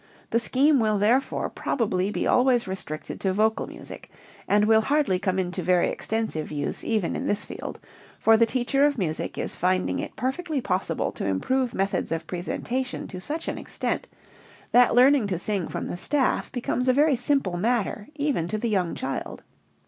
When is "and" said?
4.47-4.65